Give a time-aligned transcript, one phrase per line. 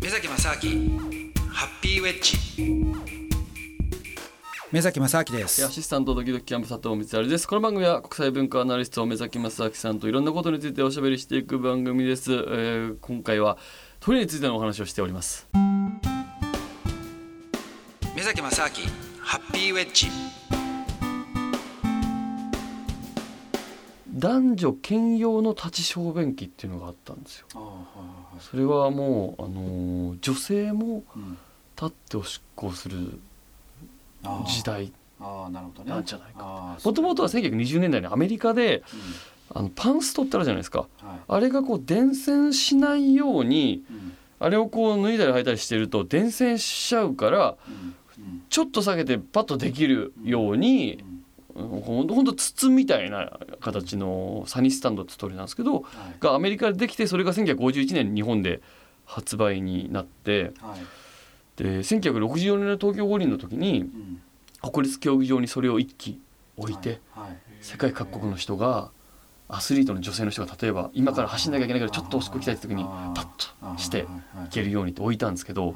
[0.00, 0.98] 目崎正明
[1.50, 2.38] ハッピーウェッジ。
[4.70, 7.46] 目崎正明でアすシスタントドキドキキャンプ佐藤光晴です。
[7.46, 13.58] この番組は国際文化アナリスト目崎正明さんといろんなことについておしゃべりしていく番組です、えー今回は
[14.00, 15.46] 鳥についてのお話をしております。
[18.16, 18.70] 目崎正明
[19.20, 20.06] ハッピーウェッジ
[24.22, 27.46] 男女兼用の立ち小便器っていうのがあったんですよ。
[28.38, 31.02] それはもうあのー女性も
[31.74, 33.18] 立っておしっこをする
[34.46, 38.84] 時代なるほどなんじゃないかかもともとは1920年代にアメリカで
[39.52, 40.86] あのパンストってあるじゃないですか。
[41.26, 43.82] あれがこう伝染しないように
[44.38, 47.56] あれをこう脱いだり履いたりしてると伝染しちゃうから
[48.50, 51.11] ちょっと下げてパッとできるように、うん、
[51.54, 55.84] ほんと筒みたいな形のサニスタンドって鳥なんですけど
[56.20, 58.60] がアメリカでできてそれが1951年に日本で
[59.04, 60.52] 発売になって
[61.56, 63.90] で1964年の東京五輪の時に
[64.62, 66.20] 国立競技場にそれを一機
[66.56, 67.00] 置いて
[67.60, 68.90] 世界各国の人が
[69.52, 72.88] アスリートの女性の人が例えば今から走んなきゃいけないからちょっとおしっこ行きたいって時にパ
[73.22, 75.74] ッとしていけるようにって置いたんですけど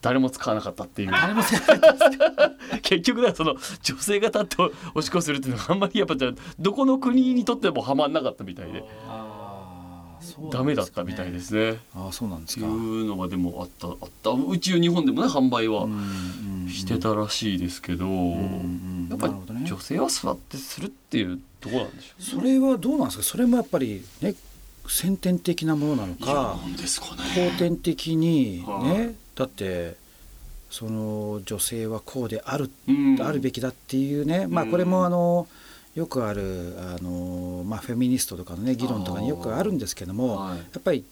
[0.00, 1.10] 誰も使わなかったっていう。
[1.10, 4.56] 誰も使わない 結局だその女性が立って
[4.94, 8.84] おしっこするっていうのがあんまりやっぱじゃあどこの国にとってもはまんなかったみたいで。
[10.50, 11.78] ダメだったみたいですね。
[11.94, 14.30] ああそうなんですいかうのがでもあったあった。
[14.30, 15.86] うち日本でもね販売は
[16.70, 23.22] してたらしいですけどやっぱり女性は座ってするっていうところなんでしょうそれはどうなんですか？
[23.24, 24.34] それもやっぱりね
[24.88, 27.50] 先天的なものなのかなんですかね。
[27.50, 29.96] 後天的にはねだって
[30.70, 33.18] その女性はこうであるうん。
[33.22, 35.46] あるべきだっていうね、まあうんこれもあの
[35.98, 40.58] よくあるあの、まあ、フェミニストとかのね議論とかによくあるんですけども、はい。
[40.58, 41.04] やっぱり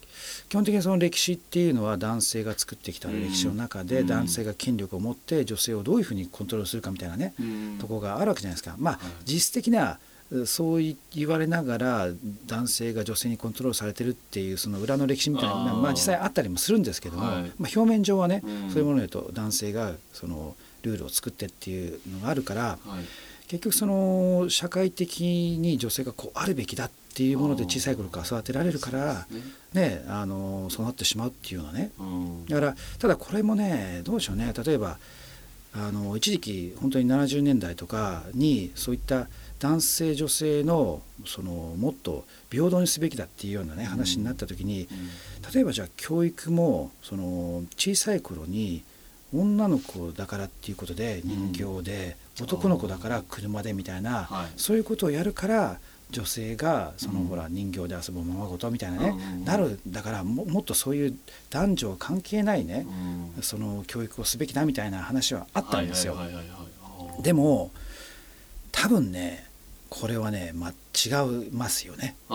[0.49, 4.07] 基本的にその歴史っていうのは男性が作ってきた歴史の中でうん。
[4.07, 7.79] 男性が権力を持って女性をどういうふうにコントロールするかみたいなね、うん。
[7.81, 8.77] ところがあるわけじゃないですか。
[8.79, 9.99] まあい実質的な
[10.45, 12.09] そう言われながら
[12.47, 17.43] 男性が女性にコントロールされてるっていうその裏の歴史みたいなまあ、実際あったりもするんですけども、はい。
[17.59, 18.71] まあ、表面上はね、うん。
[18.71, 23.05] そういうもので言うと男性がそのルールを作ってっていうのがあるからはい
[23.49, 25.21] 結局その社会的
[25.59, 29.27] に女性がこうあるべきだっていうもので小さい頃から育てられるから
[29.73, 30.05] ね。
[30.09, 31.91] あのそうなってしまうっていうようなね。
[31.99, 32.47] うん。
[32.47, 34.53] だからただこれもねどうでしょうね。
[34.65, 34.99] 例えば
[35.75, 44.89] あの一時期本当に70年代とかにそういった男性女性のそのもっと平等にすべきだっていうようなね話になった時に
[45.55, 48.83] 例えばじゃあ教育もその小さい頃に
[49.41, 54.49] 女の子だからっていうことで人形で、男の子だから車でみたいな、はい。
[54.57, 55.79] そういうことをやるから
[56.11, 57.27] 女性がその、うん。
[57.27, 61.19] ほら人形で遊ぶままごとみたいなね、うんなるだからももっとそういう
[61.51, 62.87] 男女関係ないね、
[63.37, 63.43] うん。
[63.43, 66.17] その教育をすべきだみたいな話はあったんですよ。
[67.23, 67.71] でも
[68.73, 69.47] 多分ね
[69.89, 72.35] これはね、まあ、違いますよね、う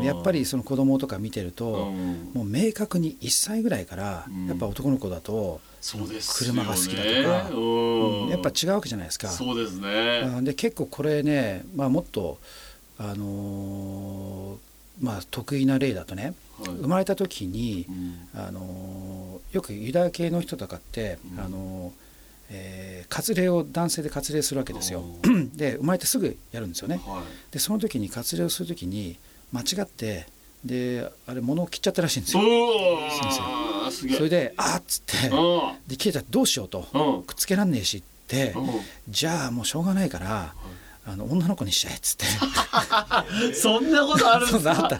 [0.00, 2.30] んやっぱりその子供とか見てると、うん。
[2.34, 4.46] もう明確に1歳ぐらいから、うん。
[4.46, 6.62] やっぱ男の子だと、そうですよね。
[6.62, 7.02] 車が好きだ
[7.44, 7.56] とか。
[7.56, 8.28] うん。
[8.28, 9.28] やっぱ違うわけじゃないですか。
[9.28, 10.22] そうですね。
[10.36, 10.44] うん。
[10.44, 12.38] で結構これね、まあ、もっと、
[12.98, 16.74] あのーまあ、得意な例だとねはい。
[16.76, 18.28] 生まれた時にう、ん。
[18.34, 21.40] あのーよくユダヤ系の人とかって、うん。
[21.40, 21.92] あのー
[22.50, 25.02] えー割礼を男性で割礼するわけですよ。
[25.56, 27.00] で生まれてすぐやるんですよね。
[27.04, 27.52] はい。
[27.52, 29.16] でその時に割礼をする時に
[29.52, 30.26] 間違って
[30.64, 32.42] であれ物を切っちゃったらしいんですよ。
[32.42, 34.16] お先ーすげえ。
[34.18, 35.28] それであーっつって。
[35.28, 35.72] うん。
[35.86, 36.86] で切れたらどうしようと。
[36.92, 37.22] うん。
[37.24, 38.52] くっつけらんねえしって。
[38.56, 38.66] うん。
[39.08, 40.52] じゃあもうしょうがないから
[41.06, 42.26] あの女の子にしちゃえっつって。
[43.54, 44.70] そんなことあるんですか？
[44.72, 44.82] あった。
[44.82, 44.98] あった。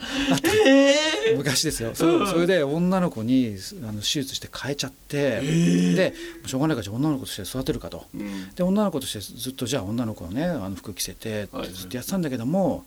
[0.67, 0.95] え
[1.33, 1.91] え昔ですよ。
[1.93, 3.55] そうそれで女の子に
[3.87, 5.39] あの手術して変えちゃって。
[5.41, 6.13] で
[6.47, 8.05] しょうがないからじゃあ女の子として育てるかと。
[8.15, 8.49] うん。
[8.55, 12.83] で女の子としてずっとじゃあ女の子のねあの服着せてずっとやってたんだけども、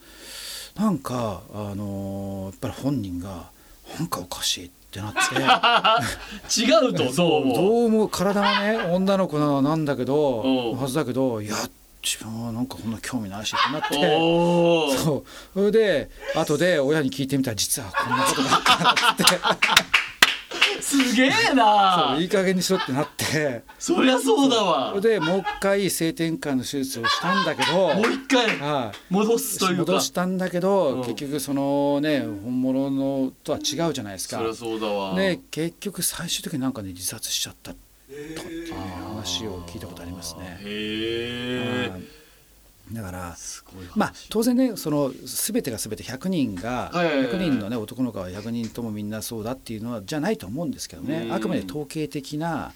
[0.76, 3.50] なんかあのーやっぱり本人が
[3.98, 5.20] なんかおかしいってなって。
[6.60, 10.80] 違うと どうもどうも体はね女の子なんだけどうん。
[10.80, 11.54] はずだけどいや
[12.02, 13.94] 自分はなんかこんな興味ないしってなって。
[15.04, 15.28] そう。
[15.54, 19.24] それで後で親に聞いてみたら実はこんなことがあったって
[20.84, 23.62] すげえそうないい加減にしろってなって。
[23.78, 25.00] そりゃそうだわ。
[25.00, 29.12] でもう一回性転換の手術をしたんだけどもう一回はい。
[29.12, 29.92] 戻すというか。
[29.92, 31.02] 戻したんだけど、うん。
[31.04, 34.38] 結局そのね本物のとは違うじゃないですか。
[34.38, 35.14] そりゃそうだわ。
[35.14, 37.78] で結局最終的になんかね自殺しちゃったと。
[38.04, 38.76] っていうね
[39.08, 40.58] 話を聞いたことありますね。
[40.60, 42.02] へえはい
[42.92, 43.36] だから
[43.96, 47.34] まあ当然ねその全てが全て100人がはいはいはいはい。
[47.34, 51.08] 100人のね男の子は100人ともみんなそうだっていうのはじゃないと思うんですけどうん。
[51.08, 52.72] ねあくまで統計的な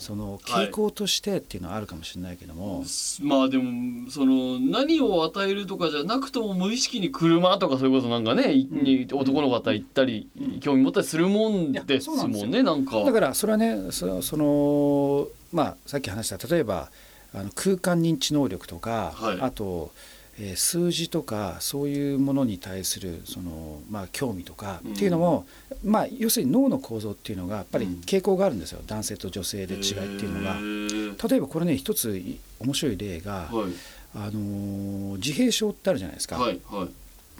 [0.00, 2.84] その傾向としてっていうのはあるかもしれないけども、
[3.20, 10.30] まあでもその何を与えるとかじゃなくとも無意識に車とかそれこそなんかね、いに男の方行ったり、
[10.60, 13.04] 興味持ったりするもんですもんねなんか。
[13.04, 16.90] だからそれはねそそのまあさっき話した例えば
[17.32, 19.40] あの空間認知能力とか、はい。
[19.40, 19.92] あと、
[20.38, 25.46] えー数字とかそういうものに対するその、まあ、興味とかっていうのも、
[25.84, 30.54] まあ、要するに脳の構造っていうのがやっぱり傾向があるんですよ、男性と女性で違いっていうのが。
[30.54, 33.72] が例えばこれね一つい面白い例が、はい。
[34.14, 36.36] あのー自閉症ってあるじゃないですか。
[36.38, 36.88] はいはい。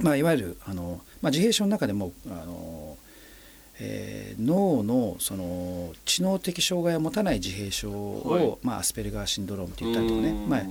[0.02, 2.89] まあ、いわゆるあの、まあ、自閉症の中でもあの、
[3.80, 8.56] えー脳のその知能的障害を持たない自閉症を、はい。
[8.62, 10.28] まあ、アスペルガーシンドロームって言ったりとかね。
[10.30, 10.48] うん。
[10.48, 10.62] まあ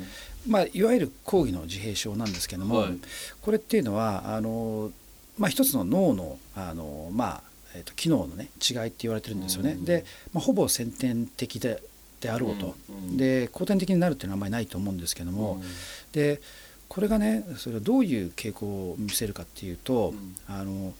[0.47, 2.97] まあ、いわゆる講義の自閉症なんですけども、はい。
[3.41, 4.91] これっていうのはあの、
[5.37, 7.43] まあ、一つの脳のあの、まあ
[7.75, 9.73] えー、と機能の、ね、違いって言われてるんですよね。
[9.73, 9.85] うん。
[9.85, 11.81] で、まあ、ほぼ先天的で
[12.19, 13.17] であろうと、うん。
[13.17, 15.61] で後天的になるっていうのはあんまりないと思うんですけども、
[16.11, 16.41] で
[16.87, 20.35] これがねそれはどういう傾向を見せるかっていうと、うん。
[20.47, 20.93] あの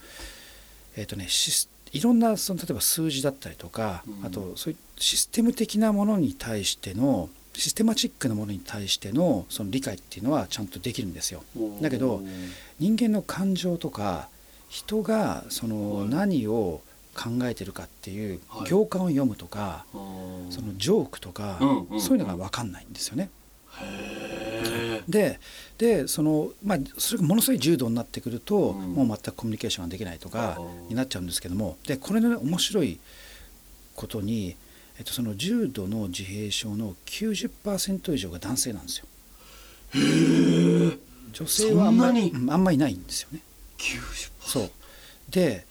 [0.96, 4.26] えっ、とねシスいろんなその例えば数字だったりとか、うん。
[4.26, 11.44] あとそういうシステム的なものに対してのシステマチックなものに対してのその理解っていうのはちゃんとできるんですよ。
[11.56, 12.22] うんだけど
[12.80, 14.30] 人間の感情とか
[14.70, 16.10] 人がそのはい。
[16.10, 16.82] 何を
[17.16, 18.70] 考えてるかっていうはい。
[18.70, 21.60] 行間を読むとか、うんそのジョークとか、
[22.00, 23.30] そういうのが分かんないんですよね。
[25.10, 25.40] へで
[25.78, 28.94] でその、まあ、それがものすごい重度になってくると、うん。
[28.94, 30.60] もう全くコミュニケーションができないとか
[30.90, 33.00] になっちゃうんですけどもでこれの、ね、面白い
[33.96, 34.56] ことに、
[34.98, 39.06] えっと、その重度の自閉症の90%以上が男性なんですよ。
[41.32, 43.40] 女性はあんまりあんまりいないんですよね。
[43.78, 44.72] 90%そう。
[45.30, 45.66] で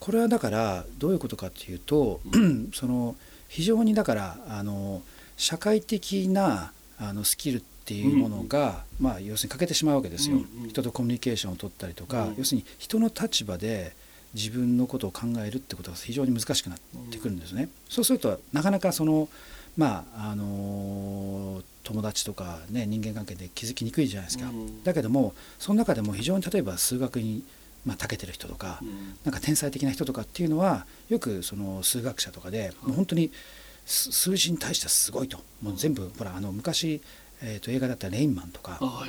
[0.00, 2.20] これはだからどういうことかっていうと、
[2.72, 3.16] その
[3.48, 5.02] 非常にだからあの
[5.36, 10.68] 社会的なあのスキルっていうものが、まあ、要するに欠けてしまうわけですよ、うんうん。
[10.68, 13.94] 人とコミュニケーションを取ったりとか、うん要するに人の立場で
[14.34, 16.78] 自分のことを考えるってことが非常に難しくなっ
[17.10, 17.68] てくるんですね。
[17.88, 19.28] そうするとなかなかその
[19.76, 24.48] まああの友達とかね人間関係で気づきにくいじゃないですか。
[24.48, 27.42] うんだけどもその中でも非常に例えば数学に
[27.84, 29.16] まあ長けてる人とか、うん。
[29.24, 33.30] なんか天才的な人とかっていうのはよくその数学者とかでもう本当に
[33.84, 35.38] す数字に対してはすごいと。
[35.60, 37.00] もう全部ほらあの昔、
[37.42, 38.78] えー、と映画だったらレインマンとか。
[38.80, 39.04] まあ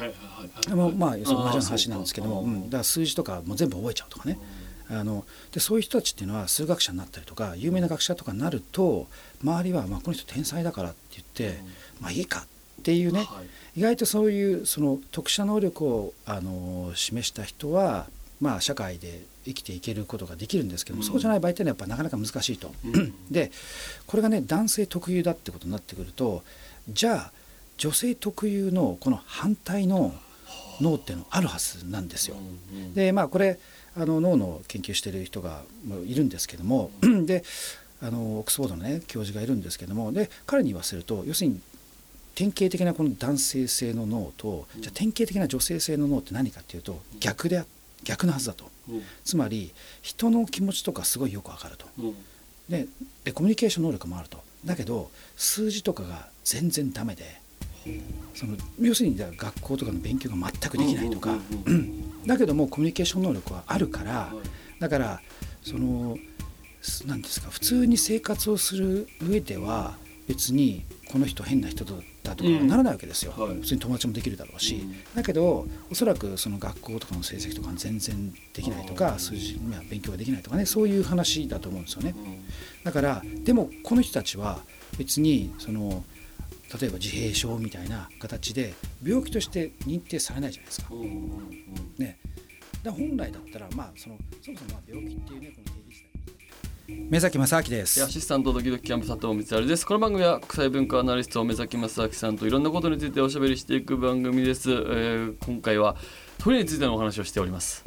[0.67, 2.63] その同じようなあー話なんですけどもそうん。
[2.65, 4.39] だから数字とかもう全部覚えちゃうとかね。
[4.89, 9.07] あのでそういう人たちっていうのは数学者になったりとか有名な学者とかになると
[9.43, 11.61] 周りはまあこの人天才だからって言って、
[12.01, 12.45] まあいいか
[12.81, 13.41] っていうね、は
[13.75, 13.79] い。
[13.79, 18.07] 意外とそういうその特殊能力をあの示した人は、
[18.41, 21.07] まあ、社会で生きていけることができるんですけども、うん。
[21.07, 22.71] そうじゃない場合っていうのはやっぱなかなか難しいと。
[22.83, 23.31] うん。
[23.31, 23.51] で
[24.05, 26.43] これがね男性特有だってことになってくると
[26.89, 27.31] じゃあ
[27.77, 30.13] 女性特有のこの反対の
[30.81, 32.35] 脳っていうのあるはずなんですよ。
[32.37, 33.59] うんでまあこれ
[33.95, 35.61] あの脳の研究してる人が
[36.05, 36.89] いるんですけども
[37.25, 37.43] で
[38.01, 41.61] あのオックスフォードのね教授がいるんですけどもで彼に言わせると要するに
[42.33, 47.65] 典型的なこの男性性の脳とじゃあ典型的な女性性の脳って何かっていうと逆であ
[48.03, 48.69] 逆のはずだと。
[48.89, 49.03] うん。
[49.23, 49.71] つまり
[50.01, 51.85] 人の気持ちとかすごいよくわかると。
[52.69, 52.87] で
[53.33, 54.43] コミュニケーション能力もあると。
[54.65, 57.39] だけど数字とかが全然ダメで
[58.33, 61.37] その要するにじゃあ学校とかの勉強が全くできないとか、
[62.25, 65.21] だけどもコミュニケーション能力はあるから、はいだから
[65.61, 66.17] その
[66.81, 69.95] すなんですか普通に生活をする上では
[70.27, 73.55] 別にこの人変な人だとかはならないわけですよ、うんはい。
[73.59, 74.95] 普通に友達もできるだろうし、うん。
[75.15, 82.13] だけどおそらくその学校とかの成績とか全然できないとあかー数字まあ勉強ができないとかねそういう話だと思うんですよね。
[82.17, 82.41] うん。
[82.83, 84.59] だからでもこの人たちは
[84.97, 86.03] 別にその
[86.79, 90.89] 例えば自閉症みたいな形で病気として認定されないじゃないですか。
[91.97, 92.19] ね、
[92.81, 98.03] だ本来だったらまあそのそもそもまあ病気っていうねこの定義自体目崎正明です。
[98.03, 99.85] アシスタントドキドキキャンプ佐藤光晴です。
[99.85, 105.95] この番組は国際文化アナリスト目崎正明さんといろんなことについておしゃべりしていく番組です、えー今回は
[106.39, 107.85] トイレについてのお話をしております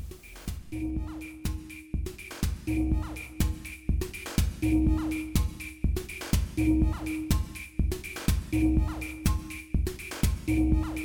[8.53, 8.81] Thank
[10.47, 10.96] you.